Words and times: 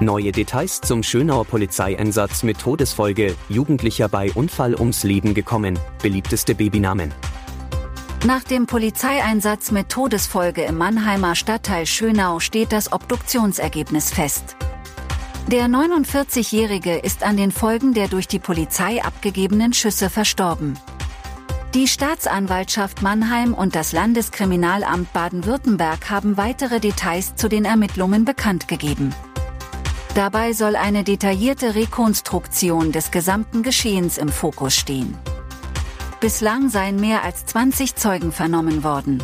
Neue 0.00 0.30
Details 0.30 0.80
zum 0.80 1.02
Schönauer 1.02 1.44
Polizeieinsatz 1.44 2.44
mit 2.44 2.60
Todesfolge, 2.60 3.34
Jugendlicher 3.48 4.08
bei 4.08 4.30
Unfall 4.30 4.76
ums 4.76 5.02
Leben 5.02 5.34
gekommen, 5.34 5.76
beliebteste 6.00 6.54
Babynamen. 6.54 7.12
Nach 8.24 8.44
dem 8.44 8.66
Polizeieinsatz 8.66 9.72
mit 9.72 9.88
Todesfolge 9.88 10.62
im 10.62 10.78
Mannheimer 10.78 11.34
Stadtteil 11.34 11.84
Schönau 11.84 12.38
steht 12.38 12.70
das 12.70 12.92
Obduktionsergebnis 12.92 14.10
fest. 14.10 14.54
Der 15.48 15.66
49-Jährige 15.66 16.94
ist 16.98 17.24
an 17.24 17.36
den 17.36 17.50
Folgen 17.50 17.92
der 17.92 18.06
durch 18.06 18.28
die 18.28 18.38
Polizei 18.38 19.02
abgegebenen 19.02 19.72
Schüsse 19.72 20.10
verstorben. 20.10 20.78
Die 21.74 21.88
Staatsanwaltschaft 21.88 23.02
Mannheim 23.02 23.52
und 23.52 23.74
das 23.74 23.92
Landeskriminalamt 23.92 25.12
Baden-Württemberg 25.12 26.08
haben 26.08 26.36
weitere 26.36 26.78
Details 26.78 27.34
zu 27.34 27.48
den 27.48 27.64
Ermittlungen 27.64 28.24
bekannt 28.24 28.68
gegeben. 28.68 29.12
Dabei 30.18 30.52
soll 30.52 30.74
eine 30.74 31.04
detaillierte 31.04 31.76
Rekonstruktion 31.76 32.90
des 32.90 33.12
gesamten 33.12 33.62
Geschehens 33.62 34.18
im 34.18 34.30
Fokus 34.30 34.74
stehen. 34.74 35.16
Bislang 36.18 36.70
seien 36.70 36.96
mehr 36.96 37.22
als 37.22 37.46
20 37.46 37.94
Zeugen 37.94 38.32
vernommen 38.32 38.82
worden. 38.82 39.22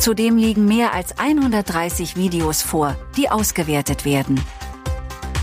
Zudem 0.00 0.36
liegen 0.36 0.64
mehr 0.64 0.94
als 0.94 1.16
130 1.16 2.16
Videos 2.16 2.60
vor, 2.60 2.96
die 3.16 3.30
ausgewertet 3.30 4.04
werden. 4.04 4.40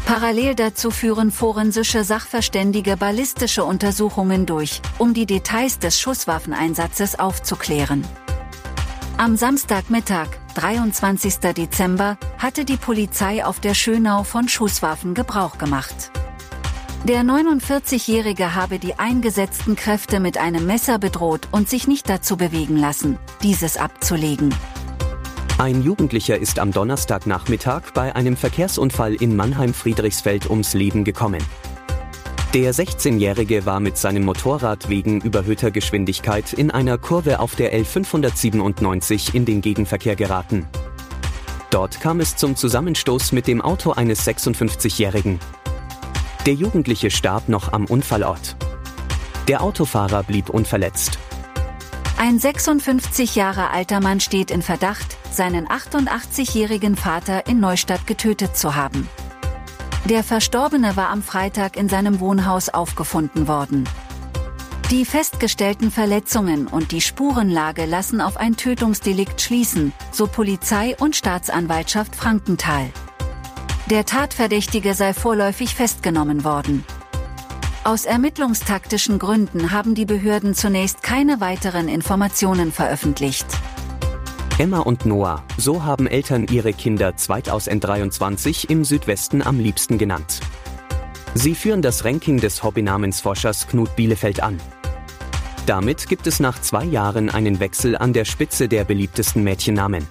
Parallel 0.06 0.56
dazu 0.56 0.92
führen 0.92 1.32
forensische 1.32 2.04
Sachverständige 2.04 2.98
ballistische 2.98 3.64
Untersuchungen 3.64 4.46
durch, 4.46 4.82
um 4.98 5.14
die 5.14 5.26
Details 5.26 5.80
des 5.80 5.98
Schusswaffeneinsatzes 5.98 7.18
aufzuklären. 7.18 8.06
Am 9.16 9.38
Samstagmittag, 9.38 10.28
23. 10.56 11.38
Dezember, 11.56 12.18
hatte 12.42 12.66
die 12.66 12.78
Polizei 12.78 13.46
auf 13.46 13.60
der 13.60 13.76
Schönau 13.76 14.24
von 14.24 14.50
Schusswaffen 14.50 15.14
Gebrauch 15.14 15.60
gemacht. 15.60 16.12
Der 17.04 17.22
49-Jährige 17.22 18.56
habe 18.56 18.80
die 18.80 18.98
eingesetzten 18.98 19.76
Kräfte 19.76 20.20
mit 20.20 20.40
einem 20.40 20.66
Messer 20.66 20.98
bedroht 20.98 21.48
und 21.52 21.70
sich 21.70 21.88
nicht 21.88 22.10
dazu 22.10 22.38
bewegen 22.38 22.78
lassen, 22.78 23.20
dieses 23.44 23.78
abzulegen. 23.78 24.54
Ein 25.60 25.84
Jugendlicher 25.84 26.38
ist 26.38 26.58
am 26.58 26.72
Donnerstagnachmittag 26.72 27.92
bei 27.94 28.16
einem 28.16 28.36
Verkehrsunfall 28.36 29.14
in 29.14 29.36
Mannheim-Friedrichsfeld 29.36 30.50
ums 30.50 30.74
Leben 30.74 31.04
gekommen. 31.04 31.44
Der 32.56 32.74
16-Jährige 32.74 33.68
war 33.68 33.80
mit 33.80 33.98
seinem 33.98 34.26
Motorrad 34.26 34.90
wegen 34.90 35.22
überhöhter 35.22 35.70
Geschwindigkeit 35.70 36.54
in 36.54 36.72
einer 36.72 36.98
Kurve 36.98 37.40
auf 37.40 37.56
der 37.56 37.72
L597 37.80 39.36
in 39.36 39.46
den 39.46 39.62
Gegenverkehr 39.62 40.16
geraten. 40.16 40.68
Dort 41.72 42.02
kam 42.02 42.20
es 42.20 42.36
zum 42.36 42.58
Zusammenstoß 42.58 43.32
mit 43.32 43.48
dem 43.48 43.62
Auto 43.62 43.94
eines 43.94 44.28
56-Jährigen. 44.28 45.40
Der 46.46 46.54
Jugendliche 46.54 47.10
starb 47.10 47.48
noch 47.48 47.72
am 47.72 47.86
Unfallort. 47.86 48.58
Der 49.48 49.64
Autofahrer 49.64 50.24
blieb 50.24 50.50
unverletzt. 50.50 51.18
Ein 52.18 52.40
56 52.40 53.36
Jahre 53.36 53.70
alter 53.70 54.02
Mann 54.02 54.20
steht 54.20 54.52
in 54.52 54.62
Verdacht, 54.62 55.18
seinen 55.32 55.66
88-jährigen 55.66 56.98
Vater 56.98 57.48
in 57.48 57.62
Neustadt 57.62 58.06
getötet 58.06 58.58
zu 58.58 58.76
haben. 58.76 59.08
Der 60.06 60.26
Verstorbene 60.26 60.98
war 60.98 61.10
am 61.10 61.24
Freitag 61.24 61.78
in 61.78 61.88
seinem 61.88 62.20
Wohnhaus 62.20 62.68
aufgefunden 62.68 63.48
worden. 63.48 63.88
Die 64.92 65.06
festgestellten 65.06 65.90
Verletzungen 65.90 66.68
und 66.68 66.92
die 66.92 67.00
Spurenlage 67.00 67.86
lassen 67.86 68.20
auf 68.20 68.36
ein 68.36 68.58
Tötungsdelikt 68.58 69.40
schließen, 69.40 69.94
so 70.12 70.28
Polizei 70.28 70.98
und 71.00 71.16
Staatsanwaltschaft 71.16 72.14
Frankenthal. 72.14 72.90
Der 73.90 74.06
Tatverdächtige 74.06 74.94
sei 74.94 75.14
vorläufig 75.14 75.76
festgenommen 75.76 76.44
worden. 76.44 76.84
Aus 77.86 78.04
ermittlungstaktischen 78.04 79.18
Gründen 79.18 79.72
haben 79.72 79.96
die 79.96 80.04
Behörden 80.04 80.56
zunächst 80.56 81.02
keine 81.04 81.40
weiteren 81.40 81.88
Informationen 81.88 82.74
veröffentlicht. 82.74 83.46
Emma 84.58 84.80
und 84.80 85.06
Noah, 85.06 85.42
so 85.56 85.86
haben 85.86 86.06
Eltern 86.06 86.48
ihre 86.52 86.74
Kinder 86.74 87.16
2023 87.16 88.70
im 88.70 88.84
Südwesten 88.84 89.42
am 89.42 89.58
liebsten 89.58 89.98
genannt. 89.98 90.42
Sie 91.34 91.56
führen 91.56 91.82
das 91.82 92.04
Ranking 92.04 92.42
des 92.42 92.62
Hobbynamensforschers 92.62 93.70
Knut 93.70 93.96
Bielefeld 93.96 94.44
an. 94.44 94.60
Damit 95.66 96.08
gibt 96.08 96.26
es 96.26 96.40
nach 96.40 96.60
zwei 96.60 96.84
Jahren 96.84 97.30
einen 97.30 97.60
Wechsel 97.60 97.96
an 97.96 98.14
der 98.14 98.26
Spitze 98.26 98.68
der 98.68 98.84
beliebtesten 98.84 99.44
Mädchennamen. 99.44 100.08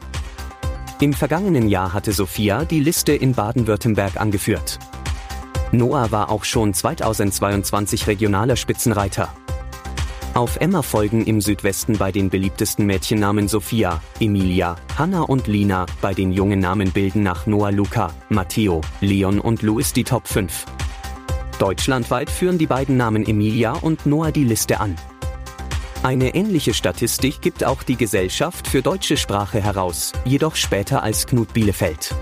Im 1.01 1.13
vergangenen 1.13 1.69
Jahr 1.69 1.93
hatte 1.93 2.13
Sophia 2.13 2.65
die 2.65 2.81
Liste 2.81 3.13
in 3.13 3.35
Baden-Württemberg 3.35 4.21
angeführt. 4.21 4.79
Noah 5.73 6.11
war 6.13 6.31
auch 6.31 6.45
schon 6.45 6.75
2022 6.75 8.07
regionaler 8.07 8.57
Spitzenreiter. 8.57 9.33
Auf 10.35 10.57
Emma 10.59 10.83
folgen 10.83 11.25
im 11.25 11.41
Südwesten 11.41 11.99
bei 11.99 12.13
den 12.13 12.31
beliebtesten 12.31 12.87
Mädchennamen 12.87 13.49
Sophia, 13.49 14.01
Emilia, 14.21 14.77
Hanna 14.97 15.23
und 15.23 15.49
Lina, 15.49 15.87
bei 16.01 16.15
den 16.15 16.31
jungen 16.33 16.61
Namen 16.61 16.93
bilden 16.93 17.25
nach 17.25 17.47
Noah 17.47 17.73
Luca, 17.73 18.13
Matteo, 18.29 18.81
Leon 19.01 19.41
und 19.41 19.63
Louis 19.63 19.93
die 19.93 20.05
Top 20.05 20.29
5. 20.29 20.67
Deutschlandweit 21.59 22.31
führen 22.31 22.59
die 22.59 22.69
beiden 22.69 22.97
Namen 22.97 23.27
Emilia 23.27 23.73
und 23.73 24.07
Noah 24.07 24.31
die 24.31 24.45
Liste 24.45 24.79
an. 24.79 24.97
Eine 26.03 26.35
ähnliche 26.35 26.73
Statistik 26.73 27.43
gibt 27.43 27.63
auch 27.63 27.83
die 27.83 27.97
Gesellschaft 27.97 28.67
für 28.67 28.81
deutsche 28.81 29.19
Sprache 29.19 29.63
heraus, 29.63 30.13
jedoch 30.25 30.57
später 30.57 31.03
als 31.03 31.27
Knut 31.27 31.53
Bielefeld. 31.53 32.15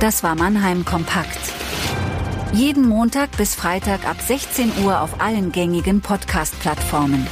Das 0.00 0.24
war 0.24 0.34
Mannheim 0.34 0.84
Kompakt. 0.84 1.38
Jeden 2.52 2.88
Montag 2.88 3.30
bis 3.36 3.54
Freitag 3.54 4.04
ab 4.08 4.16
16 4.20 4.72
Uhr 4.84 5.00
auf 5.00 5.20
allen 5.20 5.52
gängigen 5.52 6.00
Podcast-Plattformen. 6.00 7.28